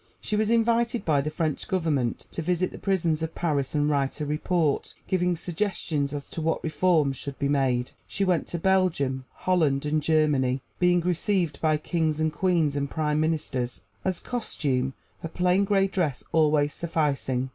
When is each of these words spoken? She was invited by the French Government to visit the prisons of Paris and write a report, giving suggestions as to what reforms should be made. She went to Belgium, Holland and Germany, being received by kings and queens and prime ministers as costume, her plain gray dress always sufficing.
She 0.19 0.35
was 0.35 0.49
invited 0.49 1.05
by 1.05 1.21
the 1.21 1.29
French 1.29 1.67
Government 1.67 2.25
to 2.31 2.41
visit 2.41 2.71
the 2.71 2.79
prisons 2.79 3.21
of 3.21 3.35
Paris 3.35 3.75
and 3.75 3.87
write 3.87 4.19
a 4.19 4.25
report, 4.25 4.95
giving 5.07 5.35
suggestions 5.35 6.11
as 6.11 6.27
to 6.31 6.41
what 6.41 6.63
reforms 6.63 7.17
should 7.17 7.37
be 7.37 7.47
made. 7.47 7.91
She 8.07 8.25
went 8.25 8.47
to 8.47 8.57
Belgium, 8.57 9.25
Holland 9.31 9.85
and 9.85 10.01
Germany, 10.01 10.63
being 10.79 11.01
received 11.01 11.61
by 11.61 11.77
kings 11.77 12.19
and 12.19 12.33
queens 12.33 12.75
and 12.75 12.89
prime 12.89 13.19
ministers 13.19 13.81
as 14.03 14.19
costume, 14.19 14.95
her 15.21 15.29
plain 15.29 15.65
gray 15.65 15.85
dress 15.85 16.23
always 16.31 16.73
sufficing. 16.73 17.49